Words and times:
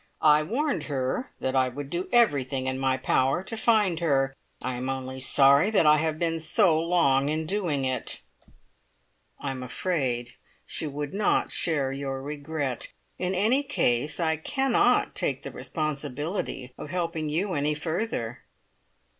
"I 0.23 0.41
warned 0.41 0.85
her 0.85 1.29
that 1.41 1.55
I 1.55 1.69
would 1.69 1.91
do 1.91 2.09
everything 2.11 2.65
in 2.65 2.79
my 2.79 2.97
power 2.97 3.43
to 3.43 3.55
find 3.55 3.99
her. 3.99 4.35
I 4.59 4.73
am 4.73 4.89
only 4.89 5.19
sorry 5.19 5.69
that 5.69 5.85
I 5.85 5.97
have 5.97 6.17
been 6.17 6.39
so 6.39 6.79
long 6.79 7.29
in 7.29 7.45
doing 7.45 7.85
it." 7.85 8.23
"I 9.39 9.51
am 9.51 9.61
afraid 9.61 10.33
she 10.65 10.87
would 10.87 11.13
not 11.13 11.51
share 11.51 11.91
your 11.91 12.19
regret. 12.19 12.91
In 13.19 13.35
any 13.35 13.61
case, 13.61 14.19
I 14.19 14.37
cannot 14.37 15.13
take 15.13 15.43
the 15.43 15.51
responsibility 15.51 16.73
of 16.79 16.89
helping 16.89 17.29
you 17.29 17.53
any 17.53 17.75
further." 17.75 18.39